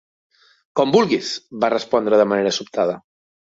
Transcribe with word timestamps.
"Com 0.81 0.93
vulguis", 0.95 1.29
va 1.65 1.71
respondre 1.75 2.21
de 2.25 2.29
manera 2.33 2.57
sobtada. 2.61 3.01